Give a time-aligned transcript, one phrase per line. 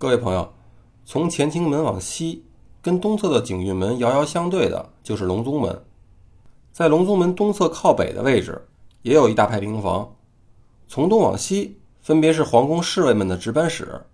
[0.00, 0.50] 各位朋友，
[1.04, 2.46] 从乾清门往西，
[2.80, 5.84] 跟东侧的景运门遥遥相对的就是隆宗门。
[6.72, 8.66] 在隆宗门东侧靠北的位置，
[9.02, 10.16] 也有一大排平房。
[10.88, 14.06] 从东往西，分别是皇宫侍卫们的值班室，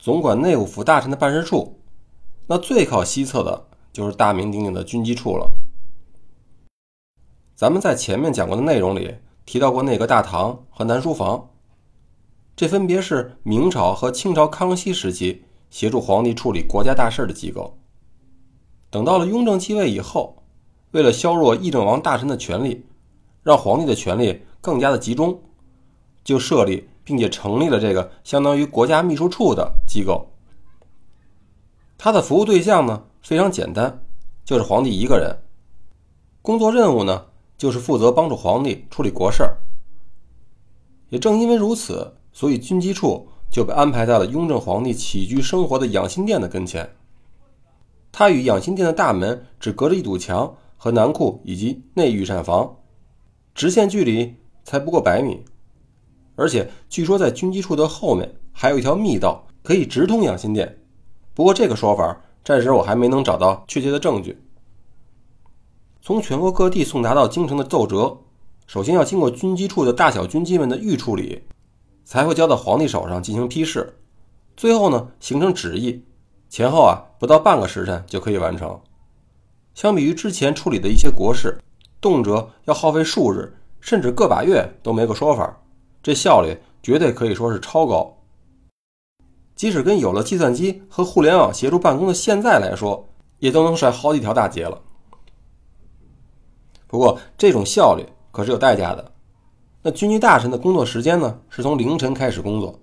[0.00, 1.78] 总管内务府大臣的办事处。
[2.48, 5.48] 那最靠西侧的，就是大名鼎鼎的军机处了。
[7.54, 9.14] 咱们在前面讲过的内容里
[9.46, 11.50] 提到过内阁大堂和南书房。
[12.54, 17.78] 这分别是明朝和清朝康熙时期协助皇帝处理国家大事的机构。
[18.90, 20.42] 等到了雍正继位以后，
[20.90, 22.84] 为了削弱议政王大臣的权力，
[23.42, 25.40] 让皇帝的权力更加的集中，
[26.22, 30.30] 就设立并且成立了这个相当于国家秘书处的机构。
[31.96, 34.04] 他的服务对象呢非常简单，
[34.44, 35.34] 就是皇帝一个人。
[36.42, 37.24] 工作任务呢
[37.56, 39.56] 就是负责帮助皇帝处理国事儿。
[41.08, 42.14] 也正因为如此。
[42.32, 46.90] 所以军机处就被安排在了雍正皇帝起居生活的养心殿的跟前。
[48.10, 52.76] 它与养心殿的大门只隔着一堵墙和南库以及内御膳房，
[53.54, 55.42] 直线距离才不过百米。
[56.34, 60.78] 而且据说在军机处的后面还有一条密道可以直通养心殿，
[61.34, 64.36] 不过这个说法暂时我还没能找到确切的证据。
[66.00, 68.18] 从全国各地送达到京城的奏折，
[68.66, 71.42] 首先要经过军机处的大小军机们的预处理。
[72.04, 73.98] 才会交到皇帝手上进行批示，
[74.56, 76.04] 最后呢形成旨意，
[76.48, 78.80] 前后啊不到半个时辰就可以完成。
[79.74, 81.58] 相比于之前处理的一些国事，
[82.00, 85.62] 动辄要耗费数日甚至个把月都没个说法，
[86.02, 88.18] 这效率绝对可以说是超高。
[89.54, 94.80] 即使跟有了计算机和互联网协助办公的现在来说，也都能甩好几条大街了。
[96.86, 99.11] 不过这种效率可是有代价的。
[99.84, 101.40] 那军机大臣的工作时间呢？
[101.48, 102.78] 是从凌晨开始工作，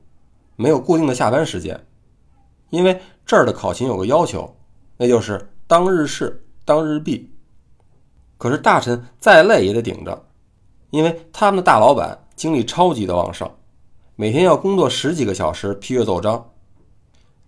[0.57, 1.87] 没有固定的下班时间，
[2.71, 4.53] 因为这儿的考勤有个要求，
[4.97, 7.31] 那就是当日事当日毕。
[8.37, 10.25] 可是大臣再累也得顶着，
[10.89, 13.49] 因为他们的大老板精力超级的旺盛，
[14.17, 16.49] 每天要工作十几个小时批阅奏章，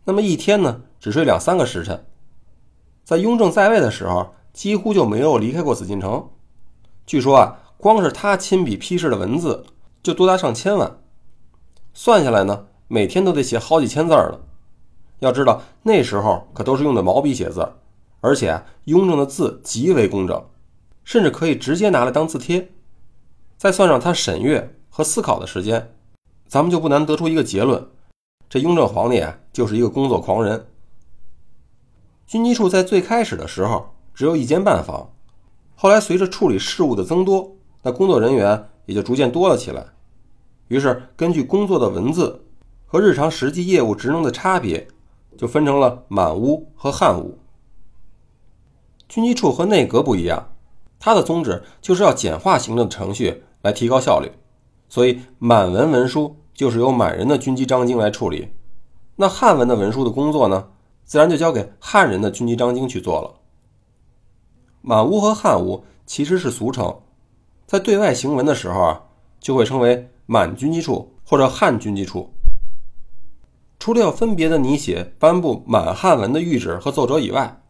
[0.06, 2.06] 那么一天呢只睡两三个时辰。
[3.04, 6.30] 在雍正在位的时候，几乎就没有离开过紫禁城。
[7.06, 7.58] 据说啊。
[7.82, 9.66] 光是他亲笔批示的文字
[10.04, 11.00] 就多达上千万，
[11.96, 14.40] 算下来呢，每天都得写好几千字了。
[15.18, 17.68] 要知道那时候可都是用的毛笔写字，
[18.20, 20.46] 而且啊雍正的字极为工整，
[21.04, 22.70] 甚至可以直接拿来当字帖。
[23.58, 25.96] 再算上他审阅和思考的时间，
[26.48, 27.90] 咱们就不难得出一个结论：
[28.48, 30.68] 这雍正皇帝啊，就是一个工作狂人。
[32.28, 35.12] 军机处在最开始的时候只有一间办房，
[35.76, 37.58] 后来随着处理事务的增多。
[37.84, 39.86] 那工作人员也就逐渐多了起来，
[40.68, 42.44] 于是根据工作的文字
[42.86, 44.88] 和日常实际业务职能的差别，
[45.38, 47.38] 就分成了满屋和汉屋。
[49.10, 50.54] 军机处和内阁不一样，
[51.00, 54.32] 它的宗旨就是要简化行政程序来提高效率，
[54.88, 58.50] 所以满文文书就是由满人的军机章京来处理，
[59.16, 60.70] 那汉文的文书的工作呢，
[61.04, 63.36] 自然就交给汉人的军机章京去做了。
[64.82, 66.96] 满屋和汉屋其实是俗称。
[67.72, 69.02] 在对外行文的时候啊，
[69.40, 72.30] 就会称为满军机处或者汉军机处。
[73.80, 77.62] 除了要分别的拟写颁布满汉文的谕旨和奏折以外，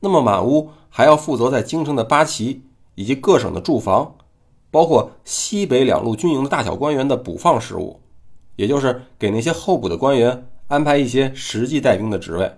[0.00, 2.64] 那么满屋还要负责在京城的八旗
[2.96, 4.16] 以及各省的驻防，
[4.72, 8.00] 包括西北两路军营的大小官员的补放事务，
[8.56, 12.52] 也就是给那些候补的官员安排一些实际带兵的职位。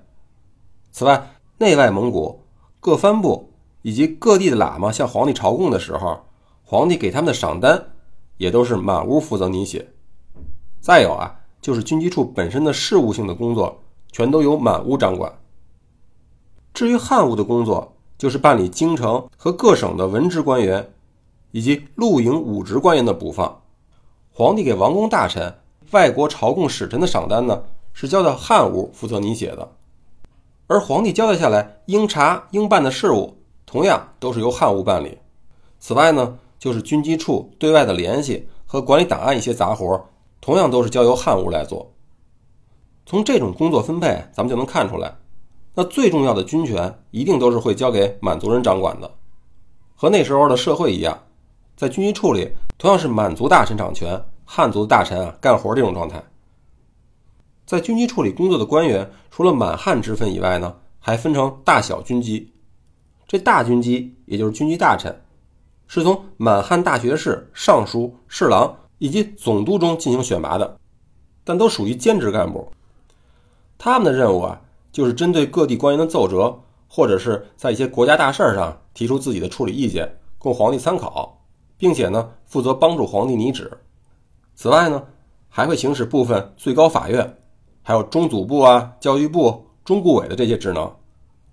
[0.91, 2.41] 此外，内外蒙古
[2.81, 3.51] 各藩部
[3.83, 6.25] 以及各地的喇嘛向皇帝朝贡的时候。
[6.71, 7.85] 皇帝给他们的赏单，
[8.37, 9.89] 也都是满屋负责拟写。
[10.81, 13.77] 再有啊，就是军机处本身的事务性的工作，
[14.13, 15.37] 全都由满屋掌管。
[16.73, 20.93] 至于汉务的工作，就是办理京城和各省的文职官员
[21.51, 23.63] 以及陆营武职官员的补放。
[24.33, 25.53] 皇帝给王公大臣、
[25.91, 29.73] 外国朝贡使臣的赏单呢，是交到汉屋负责拟写的。
[30.69, 33.37] 而皇帝交代下来应查应办的事务，
[33.67, 35.19] 同样都是由汉务办理。
[35.81, 40.01] 此外呢，就是军机处对外的联系和管理档案一些杂活，
[40.41, 41.91] 同样都是交由汉务来做。
[43.07, 45.13] 从这种工作分配，咱们就能看出来，
[45.75, 49.11] 那最重要的军权一定都是会交给满族人掌管的。
[49.97, 51.19] 和那时候的社会一样，
[51.77, 56.23] 在军机处里同样是满族大臣掌权，汉族的大臣啊干活这种状态。
[57.65, 62.53] 在军机处里工作的官员，除了满汉之分以外呢，还分成大小军机。
[63.27, 65.23] 这大军机也就是军机大臣。
[65.93, 70.79] 是从满汉大学士、尚书、侍郎以及总督中进行选拔的，
[71.43, 72.71] 但都属于兼职干部。
[73.77, 74.61] 他们的任务啊，
[74.93, 76.57] 就是针对各地官员的奏折，
[76.87, 80.09] 或者是在一些国家大事上提出自己的处理意见，
[80.39, 81.43] 供皇帝参考，
[81.77, 83.69] 并且呢，负责帮助皇帝拟旨。
[84.55, 85.03] 此外呢，
[85.49, 87.37] 还会行使部分最高法院，
[87.83, 90.89] 还有中组部啊、教育部、中顾委的这些职能，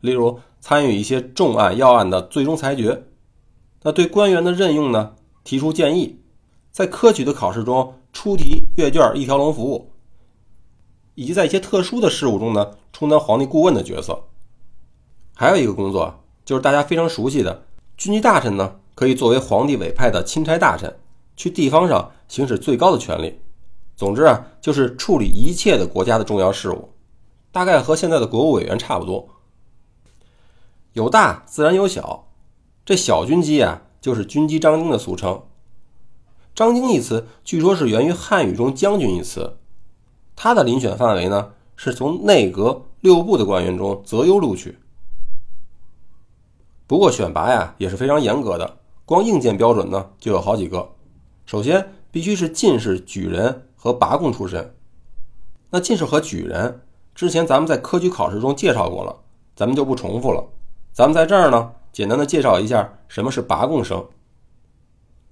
[0.01, 3.03] 例如参与一些重案要案的最终裁决。
[3.87, 6.19] 那对官员的任用呢，提出建议，
[6.73, 9.93] 在科举的考试中出题阅卷一条龙服务，
[11.15, 14.25] 以及在一些特殊的事务中呢，充当皇帝顾问的角色。
[15.33, 17.63] 还有一个工作就是大家非常熟悉的
[17.95, 20.93] 军机大臣呢，可以作为皇帝委派的钦差大臣，
[21.37, 23.39] 去地方上行使最高的权力。
[23.95, 26.89] 总之啊，就是处理一切的国家的重要事务，
[27.53, 29.29] 大概和现在的国务委员差不多。
[30.91, 32.26] 有大自然有小。
[32.87, 35.43] 这小军机啊，就是军机张京的俗称。
[36.55, 39.57] 张京一词，据说是源于汉语中“将军”一词。
[40.37, 44.79] 他的遴选范围呢，是从内阁六部的官员中择优录取。
[46.87, 50.93] 不过选拔呀也是非常严格的，光硬件标准呢就有好几个。
[51.45, 54.73] 首先必须是进士、举人和拔贡出身。
[55.71, 56.83] 那进士和举人，
[57.13, 59.13] 之前咱们在科举考试中介绍过了，
[59.57, 60.41] 咱们就不重复了。
[60.93, 61.73] 咱们在这儿呢。
[61.97, 64.07] 简单的介绍一下什么是拔贡生。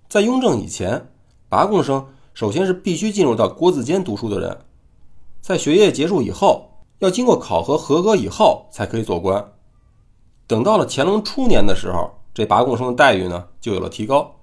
[0.10, 1.12] 在雍正以前，
[1.48, 4.66] 拔贡生首先是必须进入到国子监读书的人，
[5.42, 9.54] 在学业结束以后，要经过考核合格以后才可以做官。
[10.48, 14.36] 等到了乾隆初年的时候，这拔贡生的待遇呢就有了提高，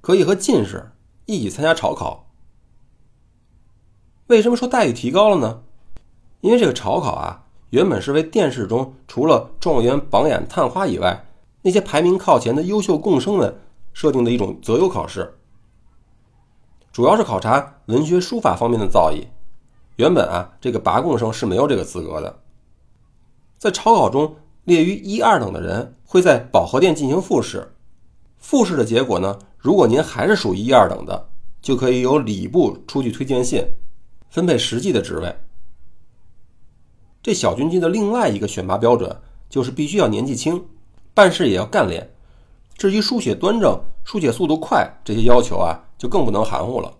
[0.00, 0.92] 可以和进士
[1.26, 2.30] 一起参加朝考。
[4.28, 5.64] 为什么说待遇提高了呢？
[6.42, 7.43] 因为这个朝考啊。
[7.74, 11.26] 原本是为殿试中除了状元、榜眼、探花以外，
[11.60, 13.52] 那些排名靠前的优秀贡生们
[13.92, 15.34] 设定的一种择优考试，
[16.92, 19.24] 主要是考察文学书法方面的造诣。
[19.96, 22.38] 原本啊，这个拔贡生是没有这个资格的。
[23.58, 27.74] 在朝考中列于一二等的人，会在保和殿进行复试。
[28.38, 31.28] 复试的结果呢，如果您还是属于一二等的，
[31.60, 33.66] 就可以由礼部出具推荐信，
[34.30, 35.34] 分配实际的职位。
[37.24, 39.16] 这小军机的另外一个选拔标准
[39.48, 40.62] 就是必须要年纪轻，
[41.14, 42.14] 办事也要干练。
[42.76, 46.92] 至于书写端正、书写速度快这些要求啊，就更不能含糊了。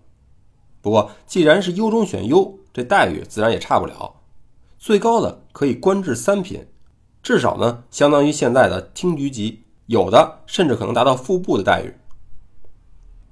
[0.81, 4.15] 不过，既然是优中选优，这待遇自然也差不了。
[4.79, 6.67] 最高的可以官至三品，
[7.23, 11.95] 至少呢相当于现在的厅局级，有的甚至可能达到副部的待遇。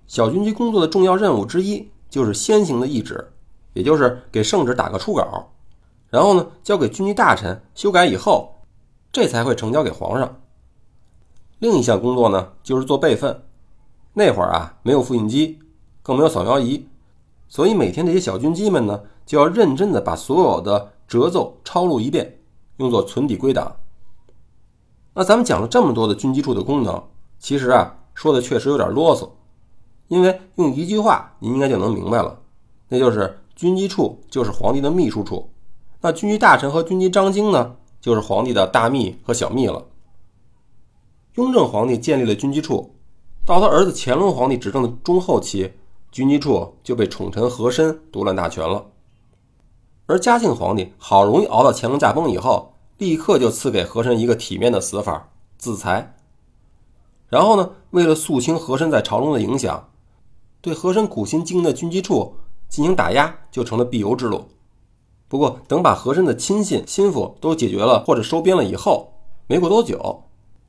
[0.07, 3.33] 小军机工作的重要任务之一就是先行的议旨，
[3.73, 5.49] 也就是给圣旨打个初稿。
[6.13, 8.55] 然后呢，交给军机大臣修改以后，
[9.11, 10.43] 这才会呈交给皇上。
[11.59, 13.45] 另一项工作呢，就是做备份。
[14.13, 15.59] 那会儿啊，没有复印机，
[16.03, 16.87] 更没有扫描仪，
[17.49, 22.41] 所以每天这些小军机们呢，就要认真的把所有的折奏抄录一遍，
[22.77, 23.75] 用作存底归档。
[25.15, 27.03] 那咱们讲了这么多的军机处的功能，
[27.39, 29.31] 其实啊，说的确实有点啰嗦，
[30.09, 32.39] 因为用一句话您应该就能明白了，
[32.89, 35.49] 那就是军机处就是皇帝的秘书处。
[36.05, 39.87] 那军机大臣和军机张京呢，就是皇帝的大秘和小秘了。
[41.35, 42.97] 雍正皇帝建立了军机处，
[43.47, 45.73] 到他儿子乾隆皇帝执政的中后期，
[46.11, 48.85] 军机处就被宠臣和珅独揽大权了。
[50.07, 56.17] 而嘉庆皇帝好容易熬到乾隆驾崩以后，立刻就赐给和珅一个体面的死法——自裁。
[57.29, 59.89] 然后呢，为了肃清和珅在朝中的影响，
[60.61, 62.35] 对和珅苦心经营的军机处
[62.69, 64.49] 进行打压，就成了必由之路。
[65.33, 69.11] 不过，等把和珅的亲信、心腹都解决了或者收编了以后，
[69.47, 70.25] 没过多久，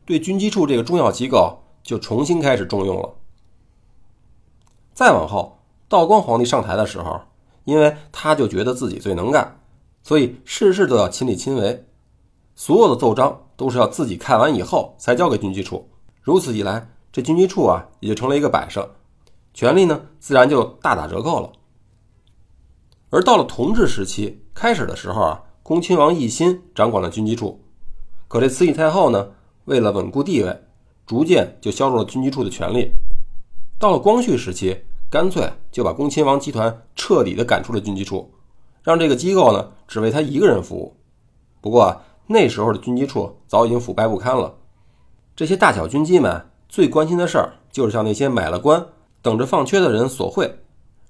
[0.05, 3.13] 对军机处这个重要机构就重新开始重用了。
[4.93, 7.19] 再往后，道光皇帝上台的时候，
[7.65, 9.59] 因为他就觉得自己最能干，
[10.01, 11.85] 所以事事都要亲力亲为，
[12.55, 15.85] 所有的奏章都是要自己看完以后才交给军机处。
[16.21, 18.89] 如此一来，这军机处啊也就成了一个摆设，
[19.53, 21.51] 权力呢自然就大打折扣了。
[23.13, 27.61] 而到了同治时期开始的时候啊，恭亲王奕欣掌管了军机处，
[28.27, 29.29] 可这慈禧太后呢，
[29.65, 30.63] 为了稳固地位，
[31.05, 32.91] 逐渐就削弱了军机处的权力。
[33.77, 34.75] 到了光绪时期，
[35.11, 38.31] 干脆就把恭亲王集团彻底的赶出了军机处，
[38.81, 40.97] 让这个机构呢只为他一个人服务。
[41.61, 44.55] 不过那时候的军机处早已经腐败不堪了，
[45.35, 48.83] 这些大小军机们最关心的事儿就是向那些买了官
[49.21, 50.51] 等着放缺的人索贿。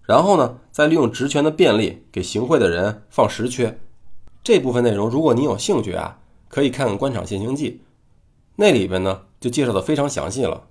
[0.03, 3.79] 然后呢，再利用职权的便利给行贿的人放实缺。
[4.43, 6.19] 这部分内容，如果您有兴趣啊，
[6.49, 7.71] 可以看看《官场现形记》，
[8.57, 10.63] 那里边呢就介绍的非常详细了。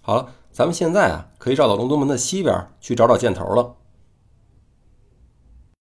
[0.00, 3.74] 好了，咱们现在啊可以绕到龙东门的西边去找找箭头了。